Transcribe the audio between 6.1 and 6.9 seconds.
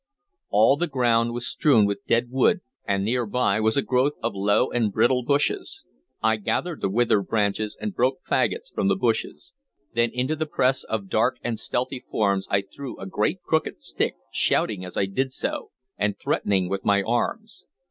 I gathered the